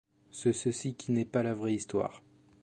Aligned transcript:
Ce 0.31 0.51
ceci 0.51 0.95
qui 0.95 1.11
n’est 1.11 1.25
pas 1.25 1.43
la 1.43 1.53
vraie 1.53 1.75
Histoire. 1.75 2.23